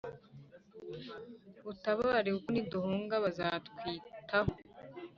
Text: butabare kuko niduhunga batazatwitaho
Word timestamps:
butabare 1.65 2.29
kuko 2.35 2.49
niduhunga 2.53 3.15
batazatwitaho 3.25 4.51